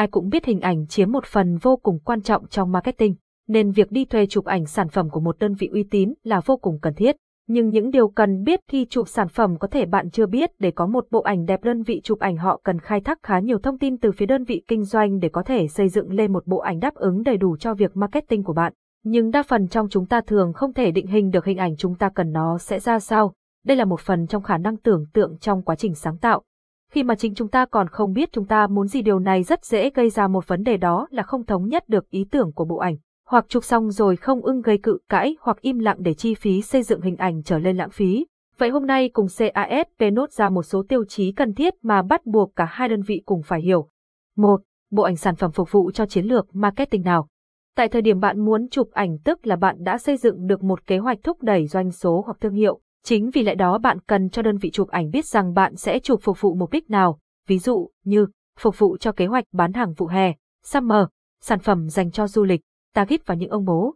ai 0.00 0.06
cũng 0.06 0.28
biết 0.28 0.44
hình 0.44 0.60
ảnh 0.60 0.86
chiếm 0.86 1.12
một 1.12 1.24
phần 1.24 1.56
vô 1.56 1.76
cùng 1.76 1.98
quan 2.04 2.22
trọng 2.22 2.46
trong 2.46 2.72
marketing, 2.72 3.14
nên 3.48 3.70
việc 3.70 3.90
đi 3.90 4.04
thuê 4.04 4.26
chụp 4.26 4.44
ảnh 4.44 4.66
sản 4.66 4.88
phẩm 4.88 5.10
của 5.10 5.20
một 5.20 5.38
đơn 5.38 5.54
vị 5.54 5.68
uy 5.72 5.82
tín 5.90 6.14
là 6.22 6.40
vô 6.46 6.56
cùng 6.56 6.78
cần 6.82 6.94
thiết. 6.94 7.16
Nhưng 7.48 7.68
những 7.68 7.90
điều 7.90 8.08
cần 8.08 8.42
biết 8.44 8.60
khi 8.68 8.86
chụp 8.90 9.08
sản 9.08 9.28
phẩm 9.28 9.58
có 9.58 9.68
thể 9.68 9.86
bạn 9.86 10.10
chưa 10.10 10.26
biết 10.26 10.50
để 10.58 10.70
có 10.70 10.86
một 10.86 11.06
bộ 11.10 11.20
ảnh 11.20 11.44
đẹp 11.44 11.64
đơn 11.64 11.82
vị 11.82 12.00
chụp 12.04 12.18
ảnh 12.18 12.36
họ 12.36 12.60
cần 12.64 12.78
khai 12.78 13.00
thác 13.00 13.18
khá 13.22 13.38
nhiều 13.38 13.58
thông 13.58 13.78
tin 13.78 13.96
từ 13.96 14.12
phía 14.12 14.26
đơn 14.26 14.44
vị 14.44 14.62
kinh 14.68 14.84
doanh 14.84 15.18
để 15.18 15.28
có 15.28 15.42
thể 15.42 15.68
xây 15.68 15.88
dựng 15.88 16.12
lên 16.12 16.32
một 16.32 16.46
bộ 16.46 16.58
ảnh 16.58 16.78
đáp 16.78 16.94
ứng 16.94 17.22
đầy 17.22 17.36
đủ 17.36 17.56
cho 17.56 17.74
việc 17.74 17.96
marketing 17.96 18.44
của 18.44 18.52
bạn. 18.52 18.72
Nhưng 19.04 19.30
đa 19.30 19.42
phần 19.42 19.68
trong 19.68 19.88
chúng 19.88 20.06
ta 20.06 20.20
thường 20.20 20.52
không 20.52 20.72
thể 20.72 20.90
định 20.90 21.06
hình 21.06 21.30
được 21.30 21.44
hình 21.44 21.58
ảnh 21.58 21.76
chúng 21.76 21.94
ta 21.94 22.10
cần 22.14 22.32
nó 22.32 22.58
sẽ 22.58 22.80
ra 22.80 22.98
sao. 22.98 23.32
Đây 23.66 23.76
là 23.76 23.84
một 23.84 24.00
phần 24.00 24.26
trong 24.26 24.42
khả 24.42 24.58
năng 24.58 24.76
tưởng 24.76 25.06
tượng 25.12 25.38
trong 25.38 25.62
quá 25.62 25.76
trình 25.76 25.94
sáng 25.94 26.18
tạo. 26.18 26.42
Khi 26.90 27.02
mà 27.02 27.14
chính 27.14 27.34
chúng 27.34 27.48
ta 27.48 27.66
còn 27.66 27.88
không 27.88 28.12
biết 28.12 28.32
chúng 28.32 28.46
ta 28.46 28.66
muốn 28.66 28.86
gì, 28.86 29.02
điều 29.02 29.18
này 29.18 29.42
rất 29.42 29.64
dễ 29.64 29.90
gây 29.90 30.10
ra 30.10 30.28
một 30.28 30.48
vấn 30.48 30.62
đề 30.62 30.76
đó 30.76 31.06
là 31.10 31.22
không 31.22 31.44
thống 31.44 31.68
nhất 31.68 31.88
được 31.88 32.10
ý 32.10 32.26
tưởng 32.30 32.52
của 32.52 32.64
bộ 32.64 32.76
ảnh 32.76 32.96
hoặc 33.30 33.44
chụp 33.48 33.64
xong 33.64 33.90
rồi 33.90 34.16
không 34.16 34.40
ưng 34.40 34.60
gây 34.60 34.78
cự 34.78 34.98
cãi 35.08 35.36
hoặc 35.40 35.60
im 35.60 35.78
lặng 35.78 35.96
để 36.00 36.14
chi 36.14 36.34
phí 36.34 36.62
xây 36.62 36.82
dựng 36.82 37.00
hình 37.00 37.16
ảnh 37.16 37.42
trở 37.42 37.58
lên 37.58 37.76
lãng 37.76 37.90
phí. 37.90 38.26
Vậy 38.58 38.70
hôm 38.70 38.86
nay 38.86 39.08
cùng 39.08 39.26
CASP 39.38 40.12
nốt 40.12 40.30
ra 40.30 40.48
một 40.48 40.62
số 40.62 40.84
tiêu 40.88 41.04
chí 41.04 41.32
cần 41.32 41.54
thiết 41.54 41.74
mà 41.82 42.02
bắt 42.02 42.26
buộc 42.26 42.56
cả 42.56 42.64
hai 42.64 42.88
đơn 42.88 43.02
vị 43.02 43.22
cùng 43.26 43.42
phải 43.42 43.60
hiểu. 43.60 43.88
1. 44.36 44.60
Bộ 44.90 45.02
ảnh 45.02 45.16
sản 45.16 45.36
phẩm 45.36 45.52
phục 45.52 45.72
vụ 45.72 45.90
cho 45.90 46.06
chiến 46.06 46.24
lược 46.24 46.56
marketing 46.56 47.02
nào? 47.02 47.28
Tại 47.76 47.88
thời 47.88 48.02
điểm 48.02 48.20
bạn 48.20 48.44
muốn 48.44 48.68
chụp 48.68 48.88
ảnh, 48.92 49.18
tức 49.24 49.46
là 49.46 49.56
bạn 49.56 49.76
đã 49.78 49.98
xây 49.98 50.16
dựng 50.16 50.46
được 50.46 50.62
một 50.62 50.86
kế 50.86 50.98
hoạch 50.98 51.18
thúc 51.22 51.42
đẩy 51.42 51.66
doanh 51.66 51.90
số 51.90 52.22
hoặc 52.26 52.36
thương 52.40 52.54
hiệu. 52.54 52.80
Chính 53.04 53.30
vì 53.30 53.42
lẽ 53.42 53.54
đó 53.54 53.78
bạn 53.78 54.00
cần 54.00 54.30
cho 54.30 54.42
đơn 54.42 54.56
vị 54.56 54.70
chụp 54.70 54.88
ảnh 54.88 55.10
biết 55.10 55.26
rằng 55.26 55.54
bạn 55.54 55.76
sẽ 55.76 55.98
chụp 55.98 56.20
phục 56.22 56.40
vụ 56.40 56.54
mục 56.54 56.70
đích 56.70 56.90
nào, 56.90 57.18
ví 57.46 57.58
dụ 57.58 57.90
như 58.04 58.26
phục 58.58 58.78
vụ 58.78 58.96
cho 58.96 59.12
kế 59.12 59.26
hoạch 59.26 59.44
bán 59.52 59.72
hàng 59.72 59.92
vụ 59.92 60.06
hè, 60.06 60.32
summer, 60.64 61.04
sản 61.40 61.58
phẩm 61.58 61.88
dành 61.88 62.10
cho 62.10 62.28
du 62.28 62.44
lịch, 62.44 62.60
target 62.94 63.26
và 63.26 63.34
những 63.34 63.50
ông 63.50 63.64
bố. 63.64 63.94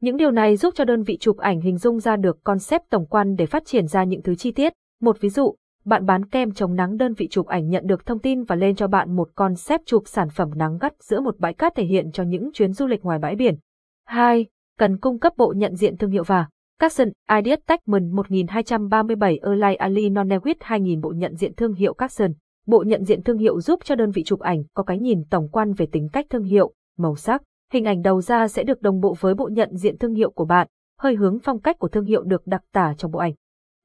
Những 0.00 0.16
điều 0.16 0.30
này 0.30 0.56
giúp 0.56 0.74
cho 0.76 0.84
đơn 0.84 1.02
vị 1.02 1.18
chụp 1.20 1.36
ảnh 1.36 1.60
hình 1.60 1.78
dung 1.78 2.00
ra 2.00 2.16
được 2.16 2.44
concept 2.44 2.90
tổng 2.90 3.06
quan 3.06 3.36
để 3.36 3.46
phát 3.46 3.64
triển 3.66 3.86
ra 3.86 4.04
những 4.04 4.22
thứ 4.22 4.34
chi 4.34 4.52
tiết. 4.52 4.72
Một 5.00 5.20
ví 5.20 5.28
dụ, 5.28 5.54
bạn 5.84 6.06
bán 6.06 6.24
kem 6.24 6.52
chống 6.52 6.74
nắng 6.74 6.96
đơn 6.96 7.14
vị 7.14 7.28
chụp 7.28 7.46
ảnh 7.46 7.68
nhận 7.68 7.86
được 7.86 8.06
thông 8.06 8.18
tin 8.18 8.42
và 8.42 8.56
lên 8.56 8.76
cho 8.76 8.86
bạn 8.88 9.16
một 9.16 9.28
concept 9.34 9.86
chụp 9.86 10.02
sản 10.06 10.28
phẩm 10.30 10.50
nắng 10.54 10.78
gắt 10.80 10.92
giữa 11.00 11.20
một 11.20 11.38
bãi 11.38 11.54
cát 11.54 11.74
thể 11.74 11.84
hiện 11.84 12.12
cho 12.12 12.22
những 12.22 12.50
chuyến 12.52 12.72
du 12.72 12.86
lịch 12.86 13.02
ngoài 13.02 13.18
bãi 13.18 13.36
biển. 13.36 13.58
2. 14.04 14.46
Cần 14.78 14.98
cung 14.98 15.18
cấp 15.18 15.32
bộ 15.36 15.54
nhận 15.56 15.76
diện 15.76 15.96
thương 15.96 16.10
hiệu 16.10 16.24
và 16.26 16.48
Capson 16.78 17.08
Ideas 17.38 17.58
Techman 17.66 18.10
1237 18.10 19.38
Erlai 19.42 19.76
Ali 19.76 20.10
Nonewit 20.10 20.54
2000 20.60 21.00
bộ 21.00 21.12
nhận 21.16 21.34
diện 21.34 21.54
thương 21.54 21.74
hiệu 21.74 21.94
Capson. 21.94 22.32
Bộ 22.66 22.84
nhận 22.86 23.04
diện 23.04 23.22
thương 23.22 23.38
hiệu 23.38 23.60
giúp 23.60 23.80
cho 23.84 23.94
đơn 23.94 24.10
vị 24.10 24.22
chụp 24.24 24.40
ảnh 24.40 24.62
có 24.74 24.82
cái 24.82 24.98
nhìn 24.98 25.24
tổng 25.30 25.48
quan 25.48 25.72
về 25.72 25.86
tính 25.92 26.08
cách 26.12 26.26
thương 26.30 26.42
hiệu, 26.42 26.72
màu 26.98 27.16
sắc, 27.16 27.42
hình 27.72 27.84
ảnh 27.84 28.02
đầu 28.02 28.20
ra 28.20 28.48
sẽ 28.48 28.62
được 28.64 28.82
đồng 28.82 29.00
bộ 29.00 29.14
với 29.20 29.34
bộ 29.34 29.48
nhận 29.52 29.76
diện 29.76 29.98
thương 29.98 30.14
hiệu 30.14 30.30
của 30.30 30.44
bạn, 30.44 30.68
hơi 30.98 31.14
hướng 31.14 31.38
phong 31.38 31.60
cách 31.60 31.78
của 31.78 31.88
thương 31.88 32.04
hiệu 32.04 32.22
được 32.22 32.46
đặc 32.46 32.62
tả 32.72 32.94
trong 32.98 33.10
bộ 33.10 33.18
ảnh. 33.18 33.32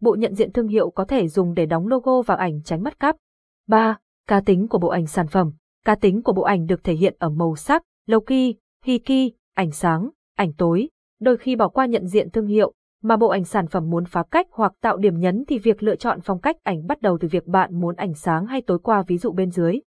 Bộ 0.01 0.15
nhận 0.15 0.35
diện 0.35 0.51
thương 0.51 0.67
hiệu 0.67 0.89
có 0.89 1.05
thể 1.05 1.27
dùng 1.27 1.53
để 1.53 1.65
đóng 1.65 1.87
logo 1.87 2.21
vào 2.21 2.37
ảnh 2.37 2.61
tránh 2.63 2.83
mất 2.83 2.99
cắp. 2.99 3.15
3. 3.67 3.97
Cá 4.27 4.41
tính 4.41 4.67
của 4.67 4.79
bộ 4.79 4.87
ảnh 4.87 5.07
sản 5.07 5.27
phẩm. 5.27 5.51
Cá 5.85 5.95
tính 5.95 6.21
của 6.21 6.33
bộ 6.33 6.41
ảnh 6.41 6.65
được 6.65 6.83
thể 6.83 6.93
hiện 6.93 7.15
ở 7.19 7.29
màu 7.29 7.55
sắc, 7.55 7.83
low 8.07 8.19
key, 8.19 8.55
high 8.85 9.05
key, 9.05 9.31
ảnh 9.55 9.71
sáng, 9.71 10.09
ảnh 10.35 10.53
tối. 10.53 10.89
Đôi 11.19 11.37
khi 11.37 11.55
bỏ 11.55 11.67
qua 11.67 11.85
nhận 11.85 12.07
diện 12.07 12.29
thương 12.29 12.47
hiệu, 12.47 12.73
mà 13.01 13.17
bộ 13.17 13.27
ảnh 13.27 13.43
sản 13.43 13.67
phẩm 13.67 13.89
muốn 13.89 14.05
phá 14.05 14.23
cách 14.31 14.47
hoặc 14.51 14.73
tạo 14.81 14.97
điểm 14.97 15.19
nhấn 15.19 15.43
thì 15.47 15.59
việc 15.59 15.83
lựa 15.83 15.95
chọn 15.95 16.19
phong 16.21 16.39
cách 16.39 16.57
ảnh 16.63 16.87
bắt 16.87 17.01
đầu 17.01 17.17
từ 17.21 17.27
việc 17.27 17.47
bạn 17.47 17.79
muốn 17.79 17.95
ảnh 17.95 18.13
sáng 18.13 18.45
hay 18.45 18.61
tối 18.61 18.79
qua 18.79 19.03
ví 19.07 19.17
dụ 19.17 19.31
bên 19.31 19.51
dưới. 19.51 19.79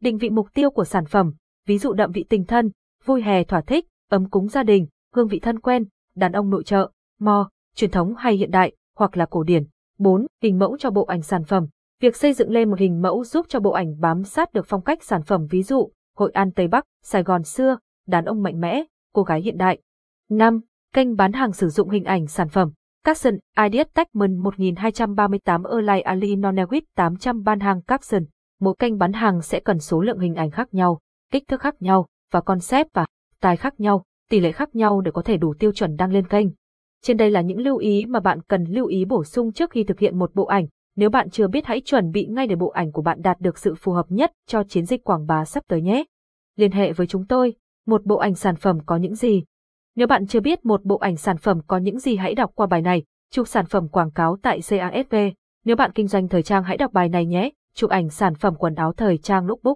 Định 0.00 0.18
vị 0.18 0.30
mục 0.30 0.48
tiêu 0.54 0.70
của 0.70 0.84
sản 0.84 1.06
phẩm, 1.06 1.34
ví 1.66 1.78
dụ 1.78 1.92
đậm 1.92 2.12
vị 2.12 2.24
tình 2.28 2.44
thân, 2.44 2.70
vui 3.04 3.22
hè 3.22 3.44
thỏa 3.44 3.60
thích, 3.60 3.86
ấm 4.10 4.30
cúng 4.30 4.48
gia 4.48 4.62
đình, 4.62 4.86
hương 5.14 5.28
vị 5.28 5.38
thân 5.38 5.60
quen, 5.60 5.84
đàn 6.14 6.32
ông 6.32 6.50
nội 6.50 6.64
trợ, 6.64 6.90
mò, 7.20 7.50
truyền 7.74 7.90
thống 7.90 8.14
hay 8.14 8.36
hiện 8.36 8.50
đại, 8.50 8.72
hoặc 8.96 9.16
là 9.16 9.26
cổ 9.26 9.42
điển. 9.42 9.64
4. 9.98 10.26
Hình 10.42 10.58
mẫu 10.58 10.76
cho 10.78 10.90
bộ 10.90 11.04
ảnh 11.04 11.22
sản 11.22 11.44
phẩm. 11.44 11.66
Việc 12.00 12.16
xây 12.16 12.32
dựng 12.32 12.50
lên 12.50 12.70
một 12.70 12.78
hình 12.78 13.02
mẫu 13.02 13.24
giúp 13.24 13.46
cho 13.48 13.60
bộ 13.60 13.70
ảnh 13.70 14.00
bám 14.00 14.24
sát 14.24 14.52
được 14.52 14.66
phong 14.68 14.82
cách 14.82 15.02
sản 15.02 15.22
phẩm 15.22 15.46
ví 15.50 15.62
dụ, 15.62 15.90
Hội 16.16 16.30
An 16.30 16.50
Tây 16.52 16.68
Bắc, 16.68 16.84
Sài 17.02 17.22
Gòn 17.22 17.42
xưa, 17.42 17.78
đàn 18.06 18.24
ông 18.24 18.42
mạnh 18.42 18.60
mẽ, 18.60 18.84
cô 19.14 19.22
gái 19.22 19.42
hiện 19.42 19.58
đại. 19.58 19.78
5. 20.30 20.60
Kênh 20.94 21.16
bán 21.16 21.32
hàng 21.32 21.52
sử 21.52 21.68
dụng 21.68 21.90
hình 21.90 22.04
ảnh 22.04 22.26
sản 22.26 22.48
phẩm. 22.48 22.72
Capson, 23.04 23.34
Ideas 23.64 23.86
Techman 23.94 24.36
1238 24.36 25.62
Erlai 25.64 26.00
Ali 26.00 26.36
Nonewit 26.36 26.80
800 26.96 27.42
bán 27.42 27.60
hàng 27.60 27.82
Capson. 27.82 28.24
Mỗi 28.60 28.74
kênh 28.78 28.98
bán 28.98 29.12
hàng 29.12 29.42
sẽ 29.42 29.60
cần 29.60 29.78
số 29.78 30.00
lượng 30.00 30.18
hình 30.18 30.34
ảnh 30.34 30.50
khác 30.50 30.74
nhau, 30.74 31.00
kích 31.32 31.48
thước 31.48 31.60
khác 31.60 31.82
nhau, 31.82 32.06
và 32.32 32.40
concept 32.40 32.88
và 32.94 33.06
tài 33.40 33.56
khác 33.56 33.80
nhau, 33.80 34.04
tỷ 34.30 34.40
lệ 34.40 34.52
khác 34.52 34.74
nhau 34.74 35.00
để 35.00 35.10
có 35.10 35.22
thể 35.22 35.36
đủ 35.36 35.54
tiêu 35.58 35.72
chuẩn 35.72 35.96
đăng 35.96 36.12
lên 36.12 36.26
kênh. 36.28 36.46
Trên 37.02 37.16
đây 37.16 37.30
là 37.30 37.40
những 37.40 37.60
lưu 37.60 37.76
ý 37.76 38.04
mà 38.08 38.20
bạn 38.20 38.40
cần 38.42 38.64
lưu 38.64 38.86
ý 38.86 39.04
bổ 39.04 39.24
sung 39.24 39.52
trước 39.52 39.70
khi 39.70 39.84
thực 39.84 39.98
hiện 39.98 40.18
một 40.18 40.34
bộ 40.34 40.44
ảnh. 40.44 40.66
Nếu 40.96 41.10
bạn 41.10 41.30
chưa 41.30 41.48
biết 41.48 41.66
hãy 41.66 41.80
chuẩn 41.84 42.10
bị 42.10 42.26
ngay 42.26 42.46
để 42.46 42.56
bộ 42.56 42.68
ảnh 42.68 42.92
của 42.92 43.02
bạn 43.02 43.22
đạt 43.22 43.40
được 43.40 43.58
sự 43.58 43.74
phù 43.74 43.92
hợp 43.92 44.06
nhất 44.08 44.32
cho 44.46 44.64
chiến 44.64 44.84
dịch 44.84 45.04
quảng 45.04 45.26
bá 45.26 45.44
sắp 45.44 45.64
tới 45.68 45.82
nhé. 45.82 46.04
Liên 46.56 46.72
hệ 46.72 46.92
với 46.92 47.06
chúng 47.06 47.26
tôi, 47.26 47.54
một 47.86 48.04
bộ 48.04 48.16
ảnh 48.16 48.34
sản 48.34 48.56
phẩm 48.56 48.78
có 48.86 48.96
những 48.96 49.14
gì? 49.14 49.44
Nếu 49.96 50.06
bạn 50.06 50.26
chưa 50.26 50.40
biết 50.40 50.64
một 50.64 50.84
bộ 50.84 50.96
ảnh 50.96 51.16
sản 51.16 51.36
phẩm 51.36 51.60
có 51.66 51.78
những 51.78 51.98
gì 51.98 52.16
hãy 52.16 52.34
đọc 52.34 52.50
qua 52.54 52.66
bài 52.66 52.82
này, 52.82 53.02
chụp 53.30 53.48
sản 53.48 53.66
phẩm 53.66 53.88
quảng 53.88 54.10
cáo 54.10 54.36
tại 54.42 54.60
CASV. 54.68 55.16
Nếu 55.64 55.76
bạn 55.76 55.92
kinh 55.92 56.08
doanh 56.08 56.28
thời 56.28 56.42
trang 56.42 56.64
hãy 56.64 56.76
đọc 56.76 56.92
bài 56.92 57.08
này 57.08 57.26
nhé, 57.26 57.50
chụp 57.74 57.90
ảnh 57.90 58.10
sản 58.10 58.34
phẩm 58.34 58.54
quần 58.54 58.74
áo 58.74 58.92
thời 58.92 59.18
trang 59.18 59.46
lookbook. 59.46 59.64